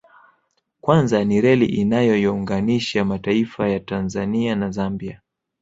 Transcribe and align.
Kwanza 0.81 1.23
ni 1.23 1.41
reli 1.41 1.65
inayoyounganisha 1.65 3.05
mataifa 3.05 3.69
ya 3.69 3.79
Tanzania 3.79 4.55
na 4.55 4.69
Zambia 4.71 5.21